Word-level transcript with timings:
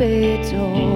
Oh, 0.00 0.87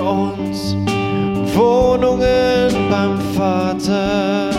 für 0.00 0.06
uns 0.06 0.74
Wohnungen 1.54 2.70
beim 2.90 3.20
Vater. 3.36 4.50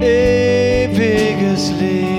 Ewiges 0.00 1.72
Leben. 1.78 2.09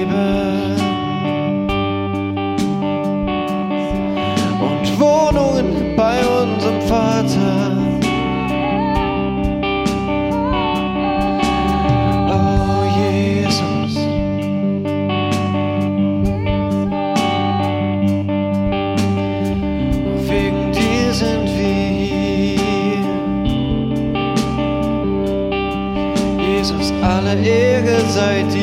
seit 28.11 28.53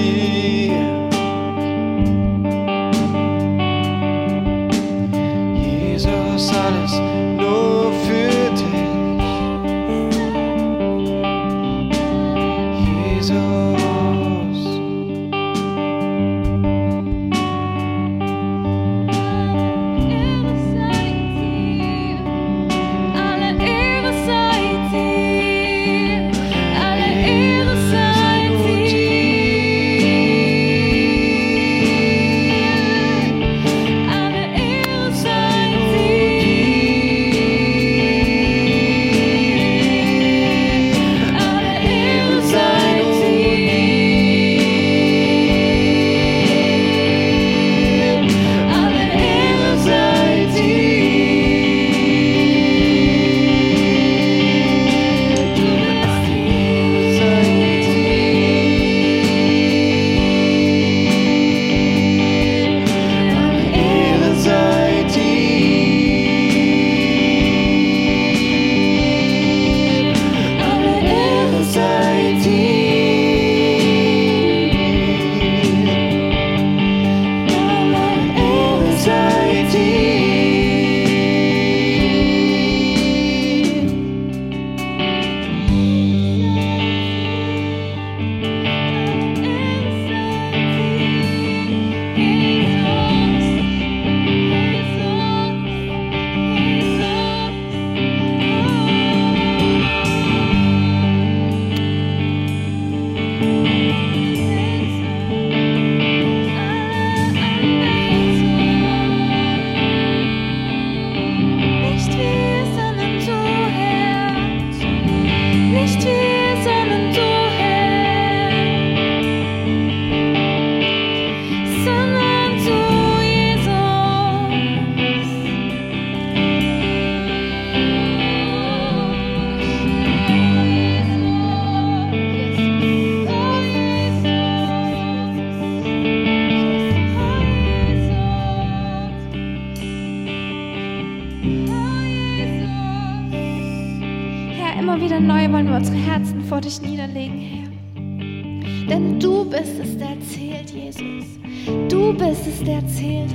das 152.39 152.47
ist 152.47 152.59
es, 152.59 152.65
der 152.65 152.87
zählt, 152.87 153.35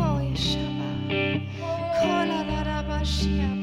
Oh, 0.00 0.20
Yeshua. 0.20 0.88
Kola 2.00 2.42
la 2.42 3.57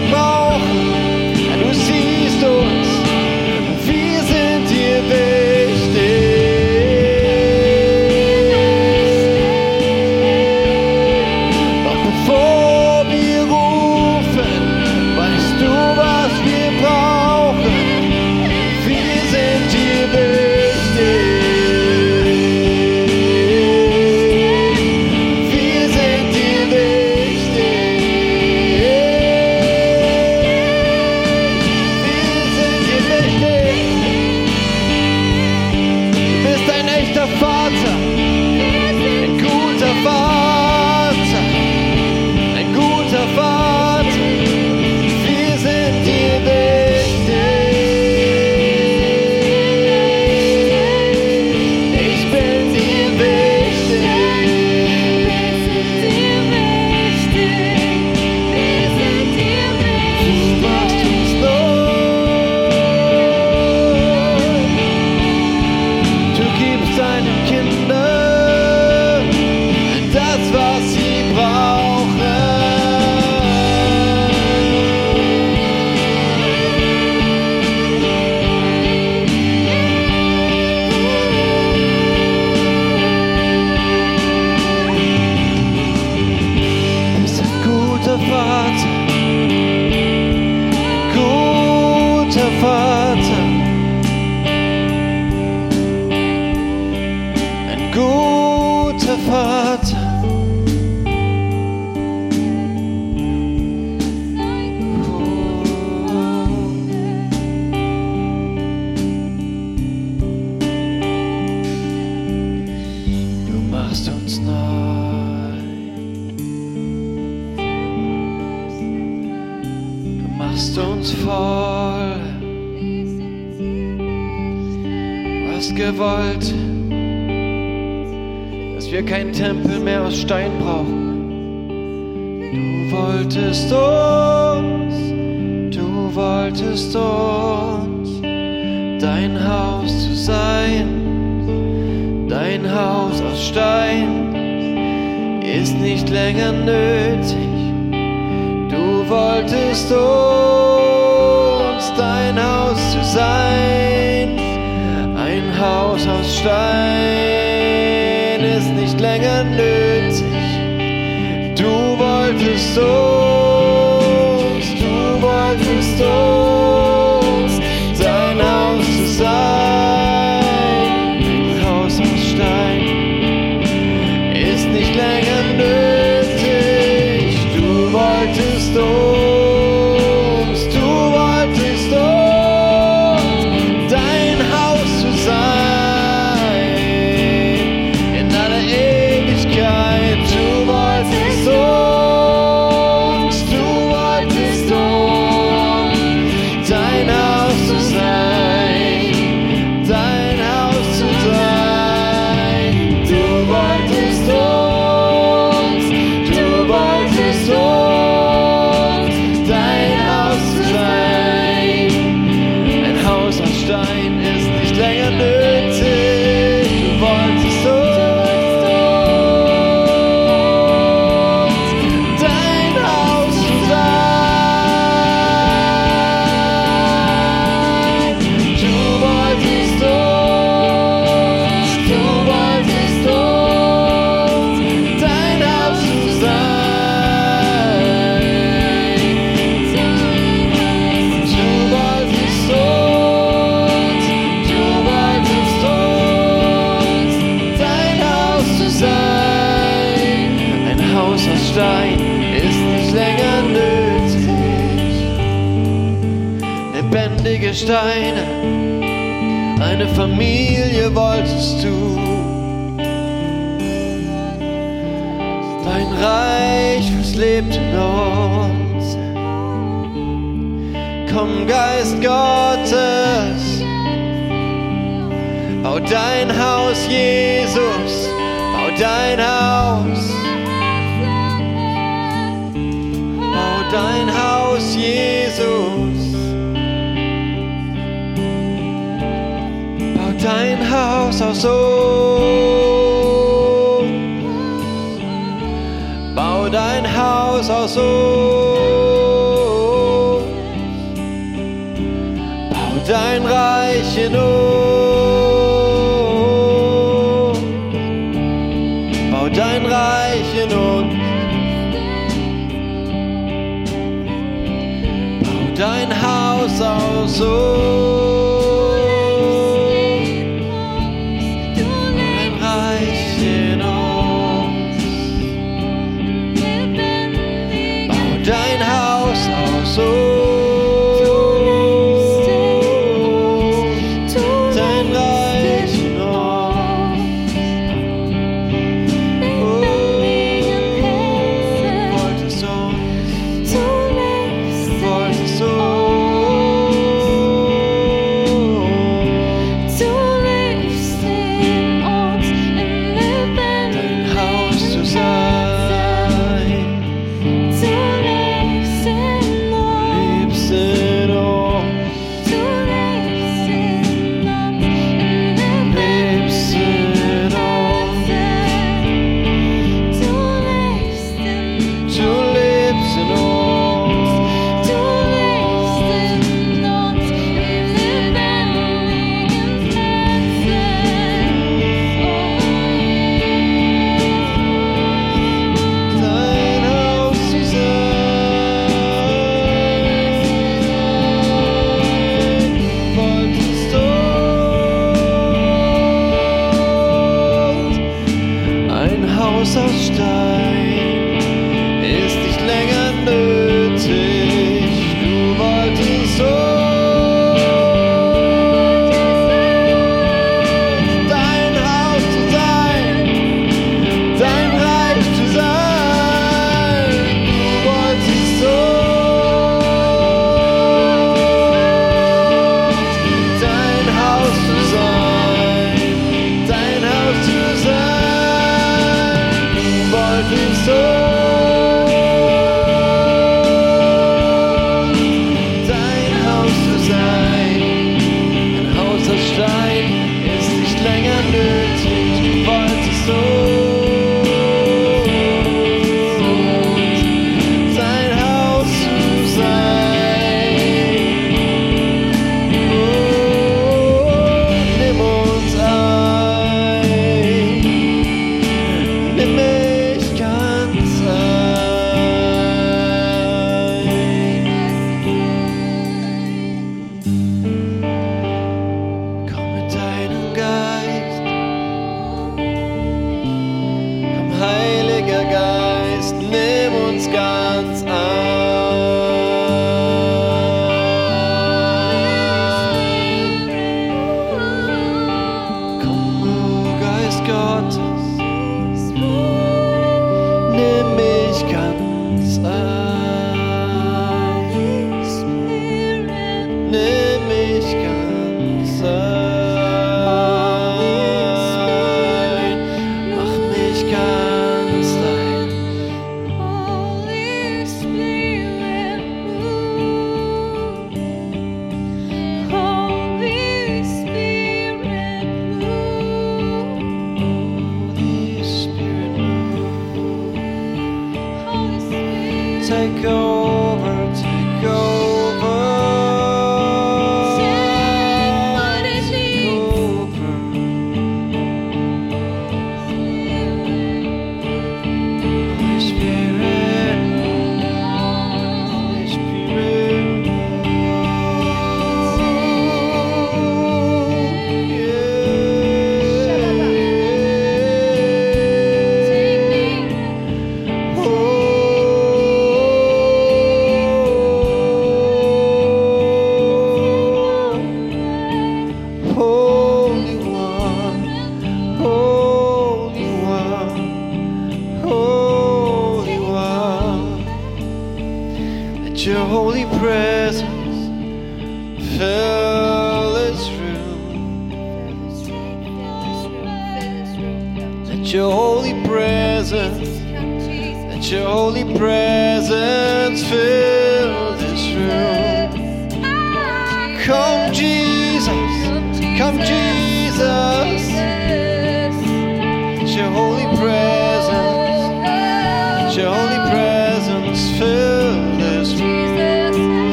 goodbye. 0.00 0.37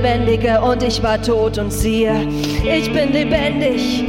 Lebendige 0.00 0.60
und 0.60 0.80
ich 0.84 1.02
war 1.02 1.20
tot 1.20 1.58
und 1.58 1.72
siehe, 1.72 2.28
ich 2.62 2.92
bin 2.92 3.12
lebendig 3.12 4.04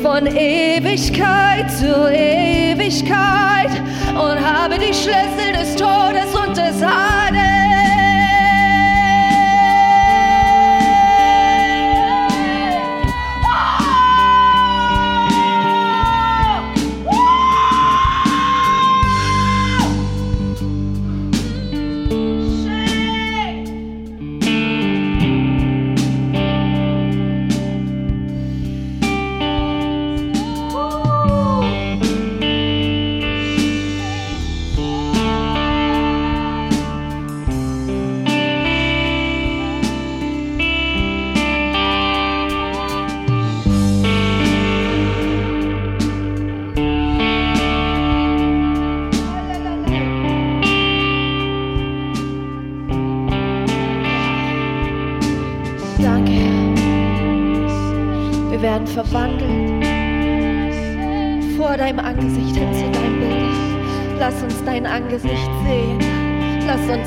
von 0.00 0.24
Ewigkeit 0.24 1.68
zu 1.68 2.08
Ewigkeit 2.12 3.72
und 4.10 4.40
habe 4.40 4.78
die 4.78 4.94
Schlüssel 4.94 5.52
des 5.58 5.74
Todes 5.74 6.32
und 6.46 6.56
des 6.56 6.80
Heils. 6.80 7.31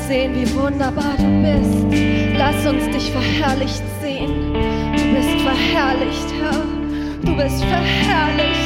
sehen, 0.06 0.34
wie 0.34 0.54
wunderbar 0.54 1.16
du 1.18 1.42
bist. 1.42 1.98
Lass 2.38 2.66
uns 2.66 2.84
dich 2.94 3.10
verherrlicht 3.10 3.82
sehen. 4.00 4.52
Du 4.52 5.14
bist 5.14 5.40
verherrlicht, 5.42 6.32
Herr. 6.40 6.62
Du 7.24 7.36
bist 7.36 7.64
verherrlicht. 7.64 8.65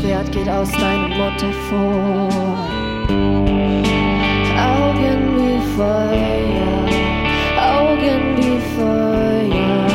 Schwert 0.00 0.32
geht 0.32 0.48
aus 0.48 0.72
deinem 0.72 1.10
Mund 1.10 1.42
hervor. 1.42 2.28
Augen 4.56 5.20
wie 5.36 5.60
Feuer, 5.76 6.88
Augen 7.60 8.22
wie 8.38 8.58
Feuer, 8.76 9.86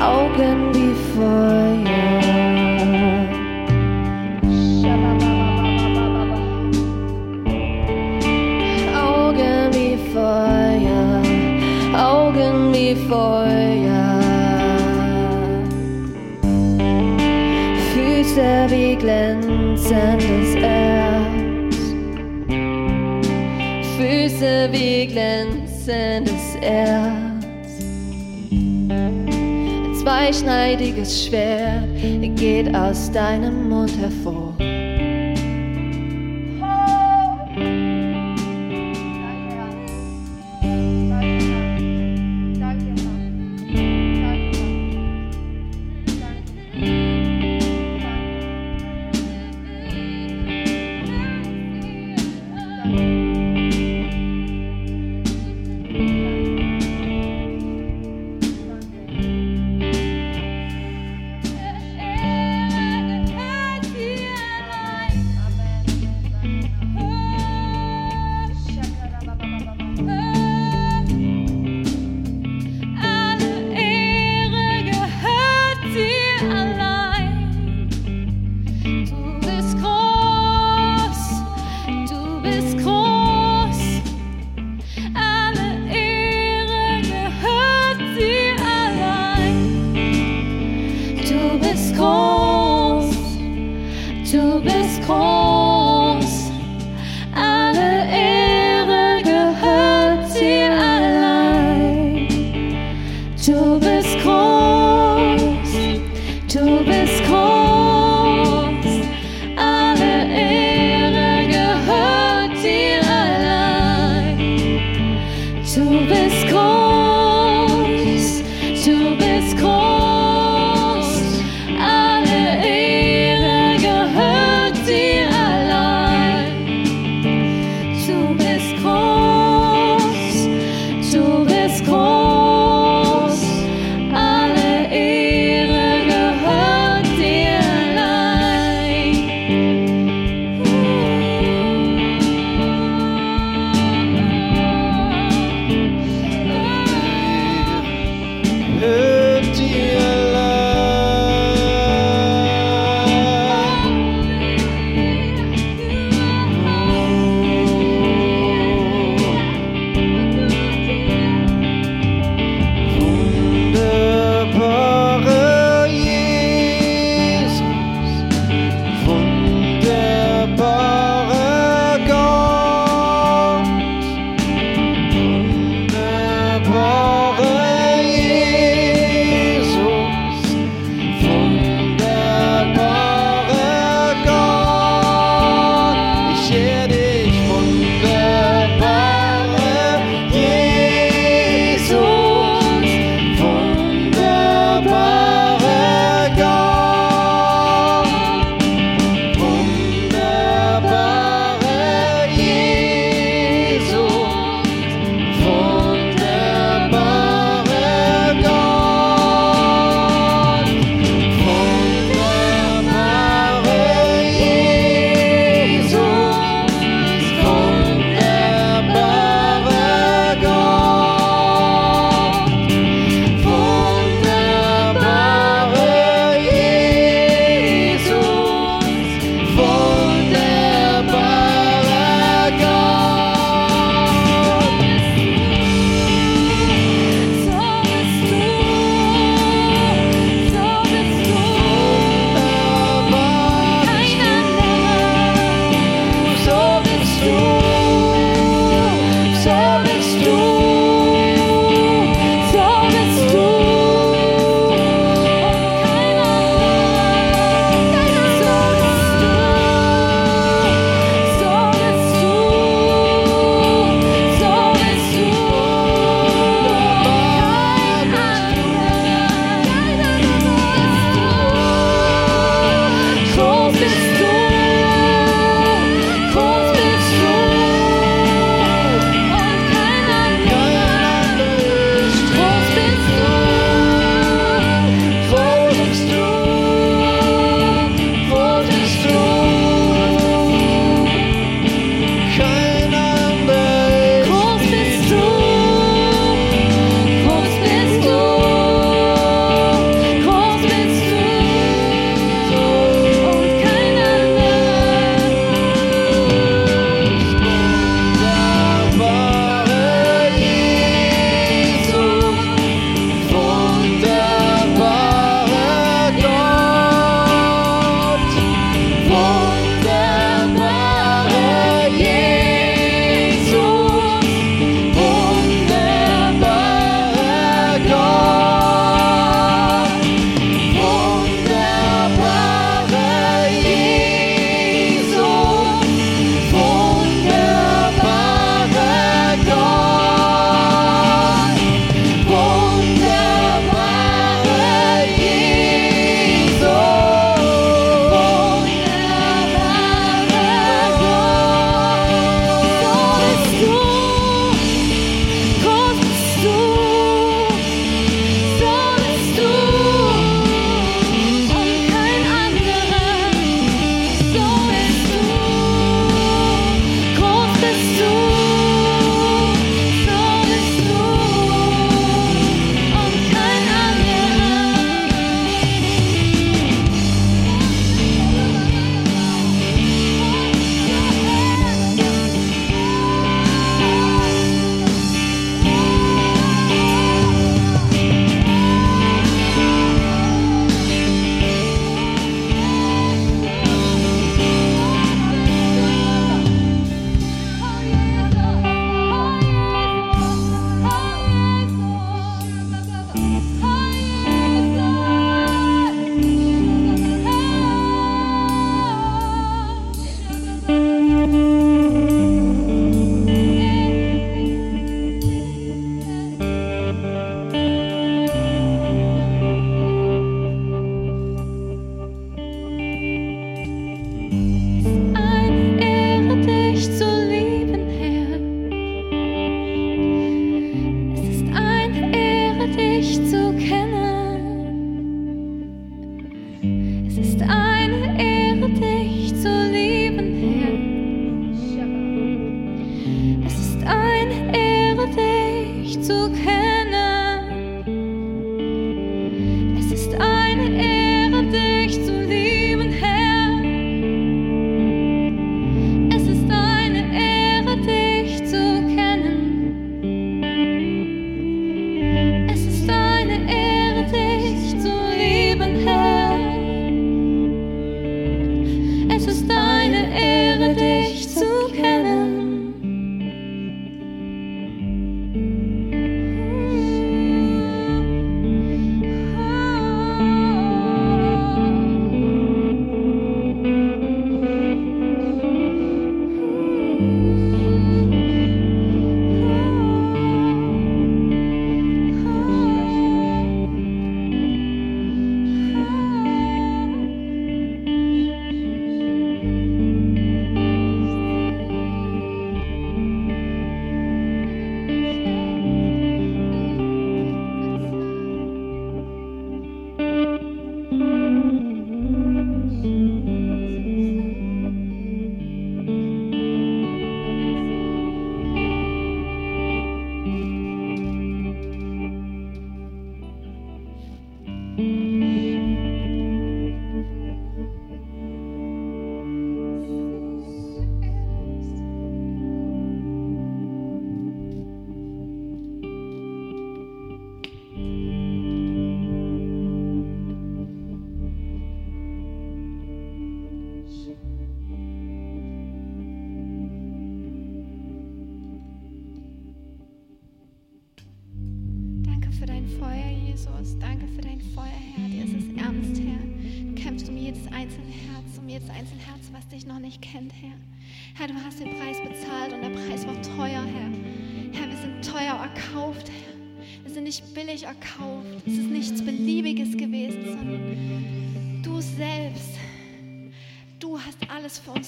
Augen 0.00 0.74
wie 0.74 0.94
Feuer. 1.12 1.66
Augen 8.96 9.74
wie 9.74 9.96
Feuer, 10.14 11.22
Augen 11.94 12.72
wie 12.72 12.94
Feuer. 13.06 13.45
Boden 19.96 20.18
des 20.18 20.54
Erz, 20.56 21.76
Füße 23.96 24.68
wie 24.70 25.06
glänzendes 25.06 26.56
Erz. 26.60 27.46
Ein 28.50 29.94
zweischneidiges 29.98 31.24
Schwert 31.24 31.88
geht 32.36 32.74
aus 32.74 33.10
deinem 33.10 33.70
Mund 33.70 33.92
hervor. 33.98 34.25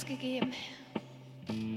gegeben, 0.09 0.51
oh. 1.49 1.69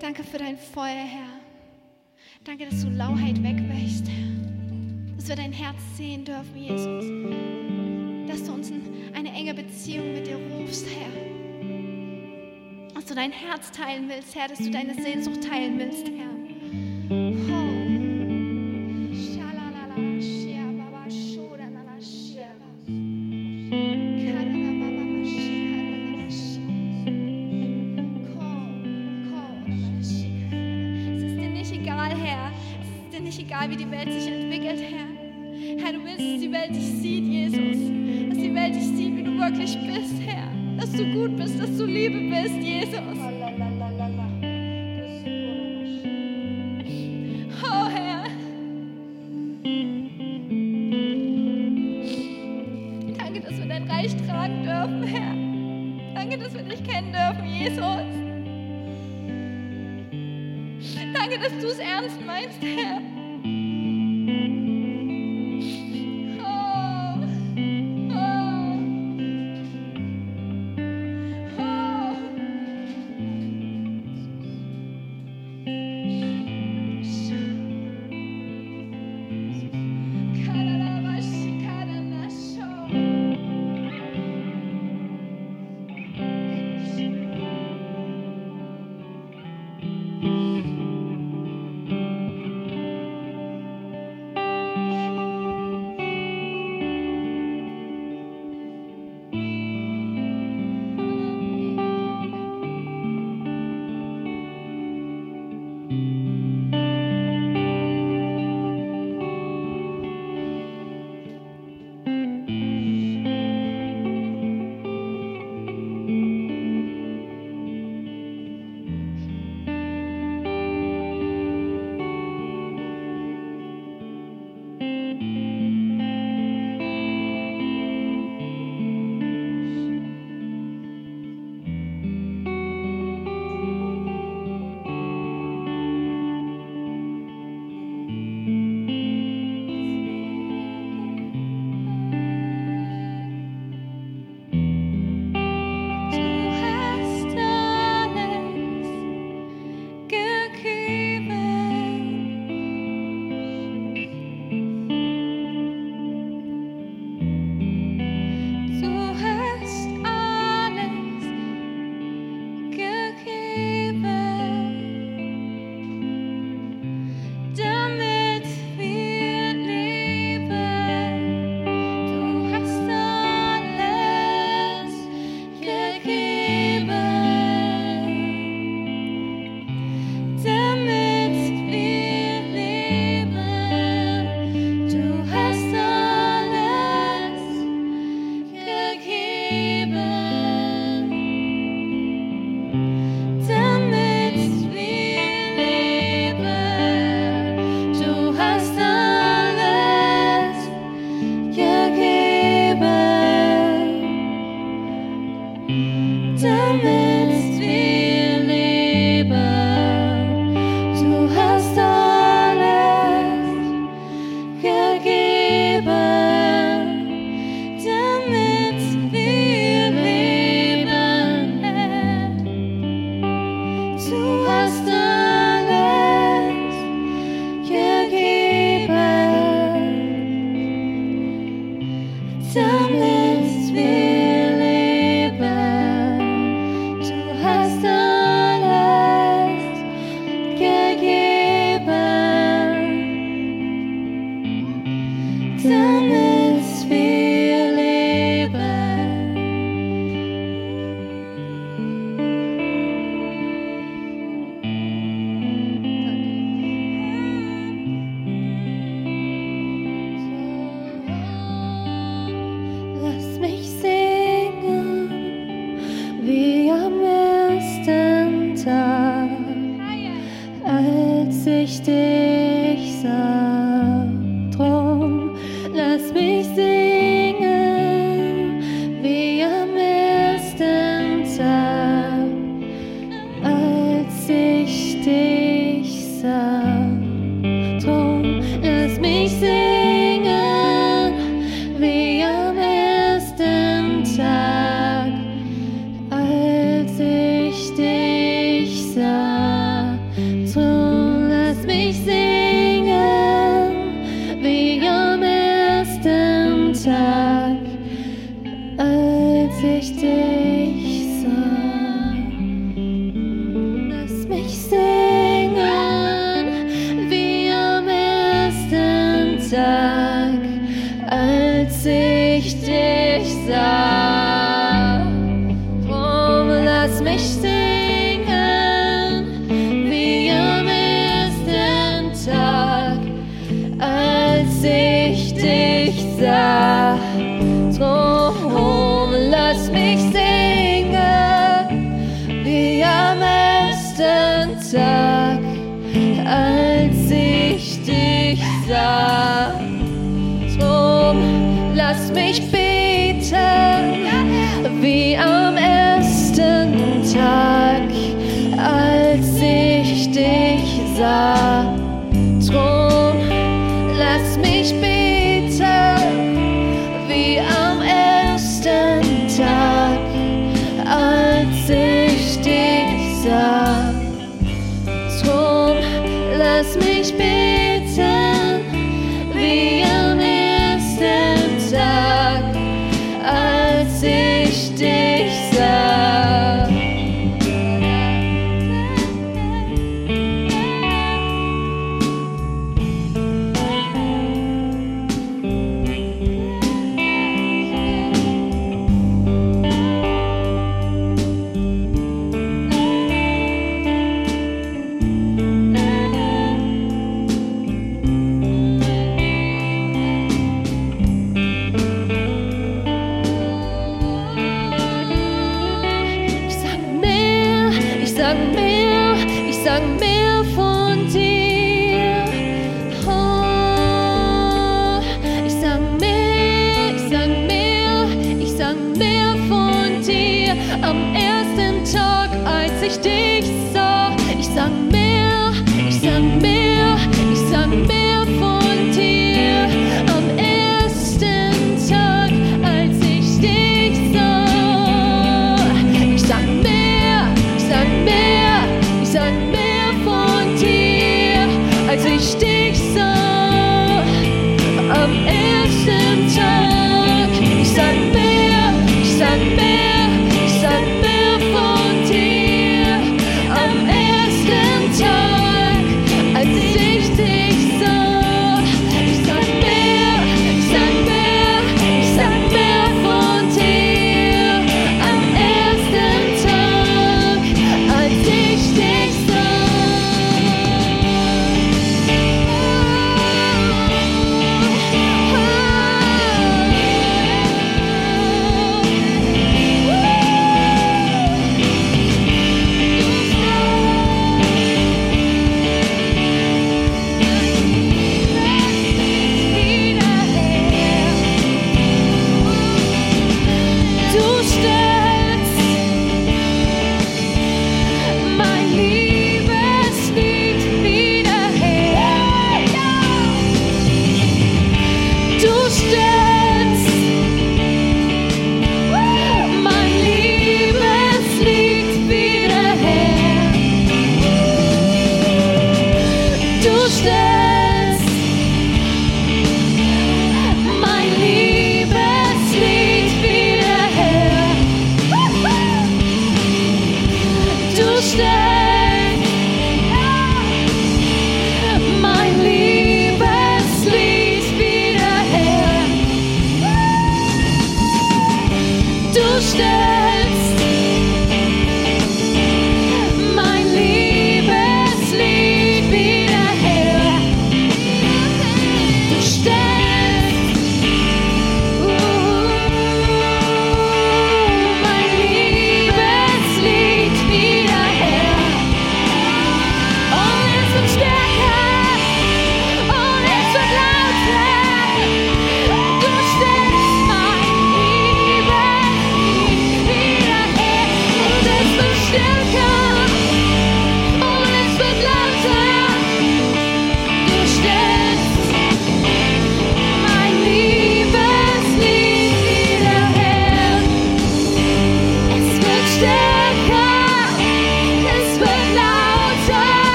Danke 0.00 0.22
für 0.22 0.38
dein 0.38 0.56
Feuer, 0.56 0.86
Herr. 0.86 1.40
Danke, 2.44 2.66
dass 2.66 2.82
du 2.82 2.90
Lauheit 2.90 3.42
wegwächst, 3.42 4.06
Herr. 4.06 5.16
Dass 5.16 5.28
wir 5.28 5.36
dein 5.36 5.52
Herz 5.52 5.78
sehen 5.96 6.24
dürfen, 6.24 6.56
Jesus. 6.56 7.04
Dass 8.28 8.44
du 8.44 8.52
uns 8.52 8.70
in 8.70 8.82
eine 9.14 9.32
enge 9.32 9.54
Beziehung 9.54 10.12
mit 10.12 10.26
dir 10.26 10.36
rufst, 10.36 10.86
Herr 10.86 11.33
du 13.14 13.20
dein 13.20 13.30
Herz 13.30 13.70
teilen 13.70 14.08
willst, 14.08 14.34
Herr, 14.34 14.48
dass 14.48 14.58
du 14.58 14.70
deine 14.70 14.94
Sehnsucht 14.94 15.44
teilen 15.44 15.78
willst, 15.78 16.08
Herr. 16.08 16.34
Es 31.16 31.22
ist 31.22 31.36
dir 31.38 31.50
nicht 31.50 31.72
egal, 31.72 32.10
Herr. 32.16 32.50
Es 32.82 32.88
ist 32.88 33.12
dir 33.12 33.20
nicht 33.20 33.38
egal, 33.38 33.70
wie 33.70 33.76
die 33.76 33.90
Welt 33.90 34.12
sich 34.12 34.33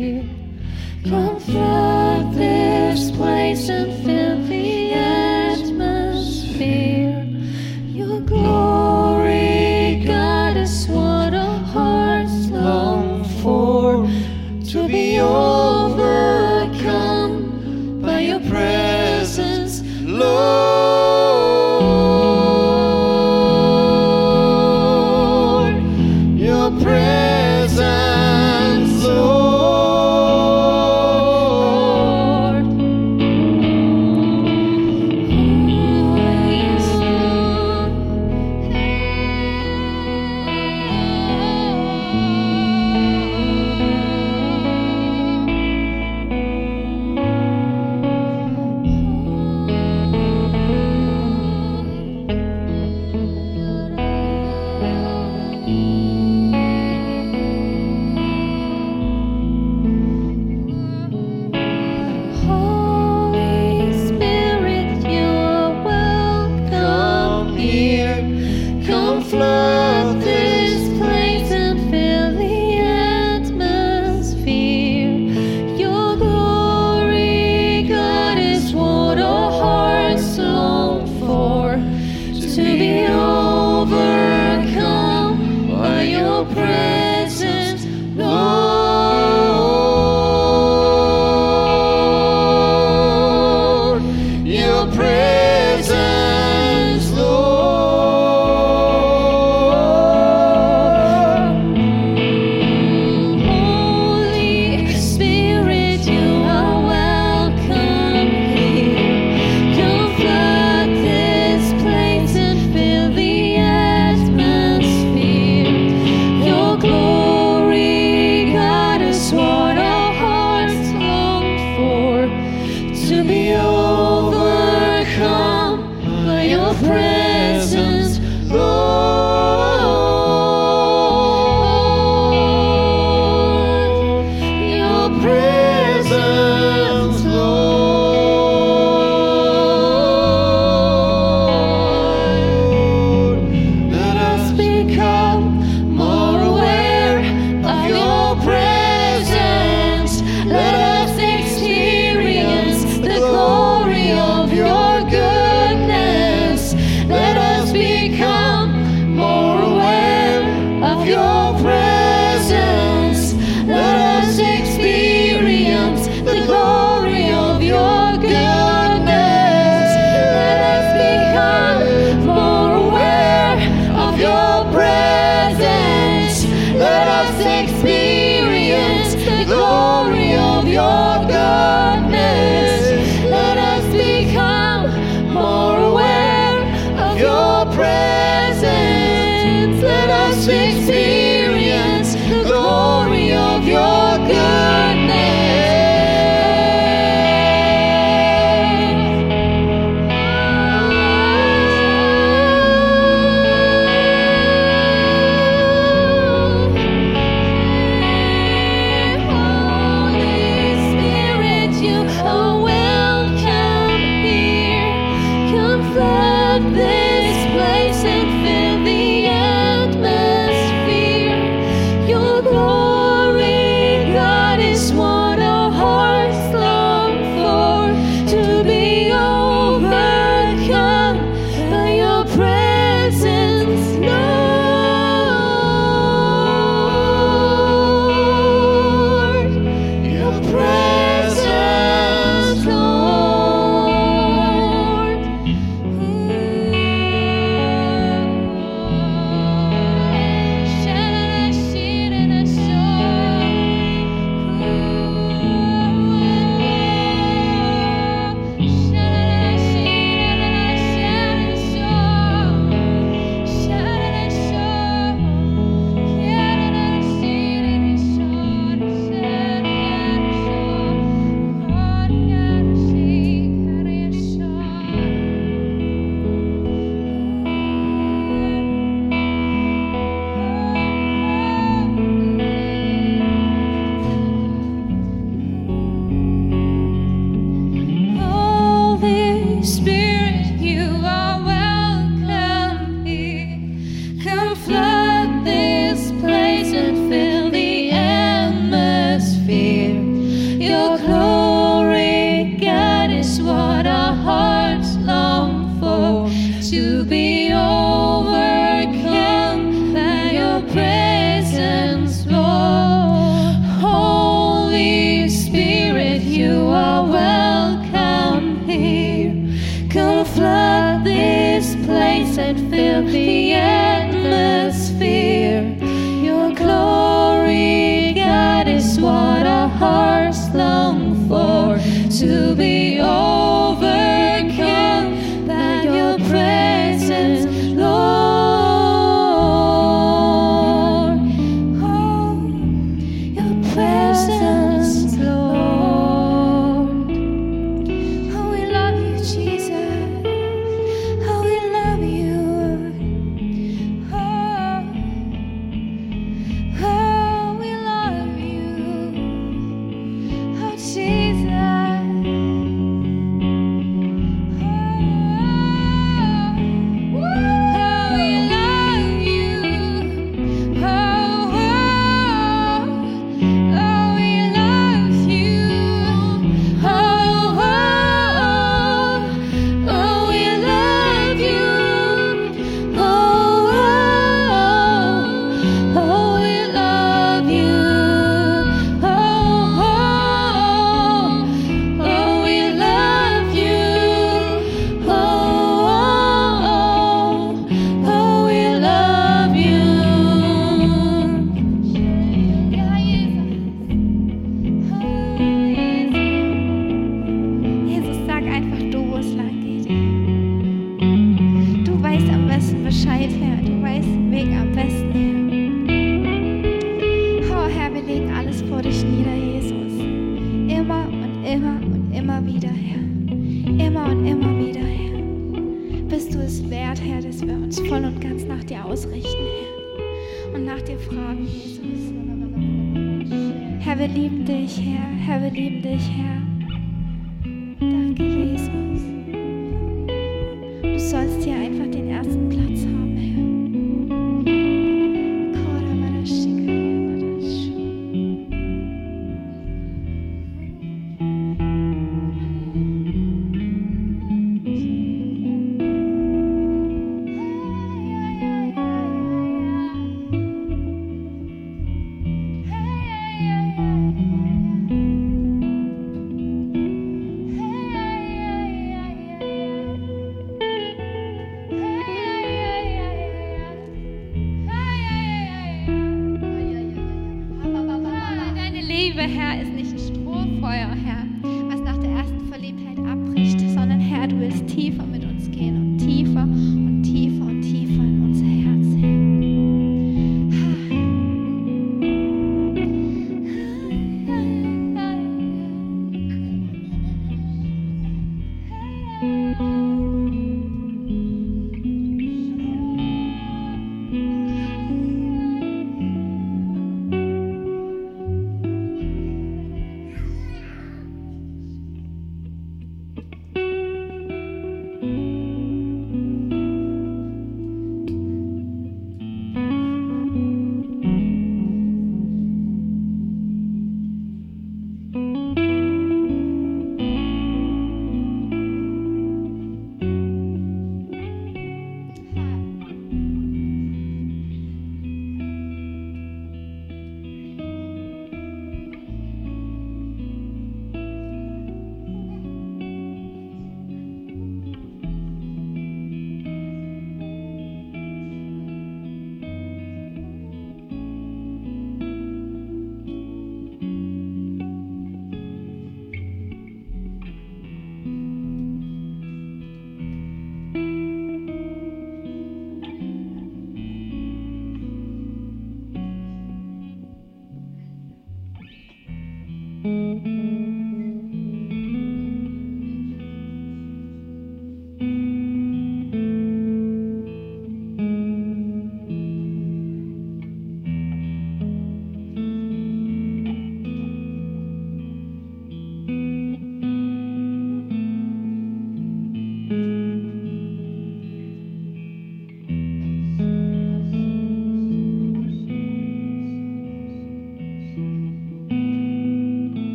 come 0.00 1.40
from 1.40 1.79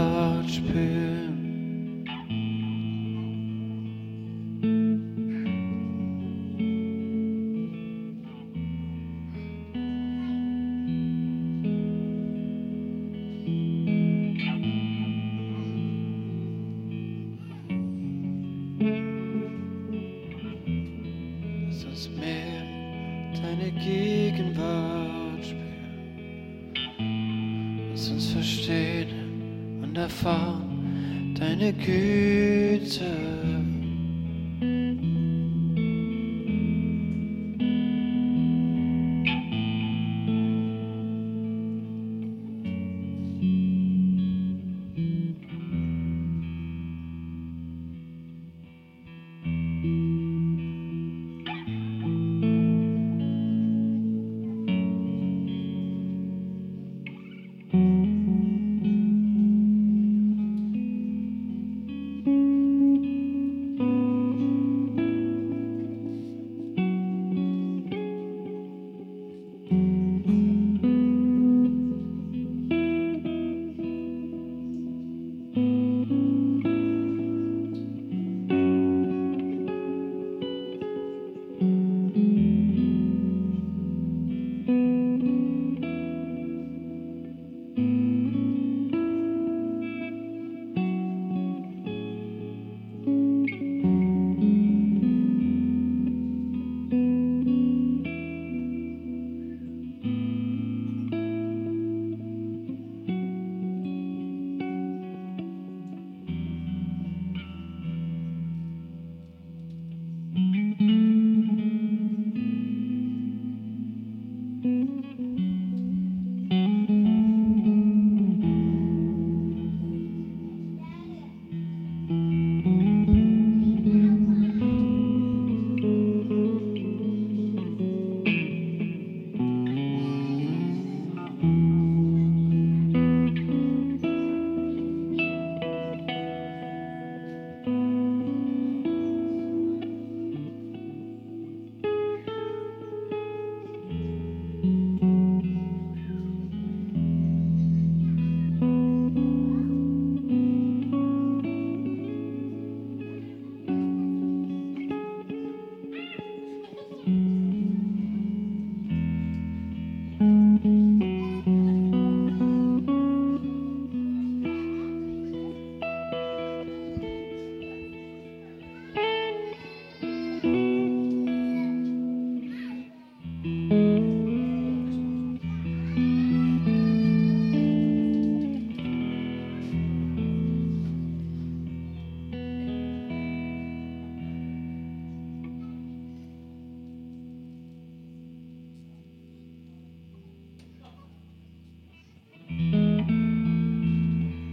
touch 0.00 0.62
pin. 0.72 1.39